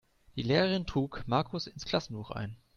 Die 0.35 0.41
Lehrerin 0.41 0.87
trug 0.87 1.21
Markus 1.27 1.67
ins 1.67 1.85
Klassenbuch 1.85 2.31
ein. 2.31 2.57